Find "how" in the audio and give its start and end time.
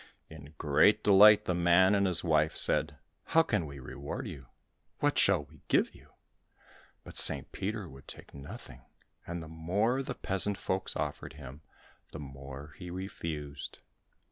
3.23-3.43